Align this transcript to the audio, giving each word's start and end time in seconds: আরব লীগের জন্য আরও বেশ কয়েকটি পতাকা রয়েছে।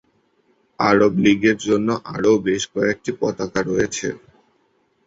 আরব 0.79 1.13
লীগের 1.23 1.57
জন্য 1.67 1.89
আরও 2.13 2.31
বেশ 2.45 2.63
কয়েকটি 2.73 3.11
পতাকা 3.19 3.59
রয়েছে। 3.63 4.07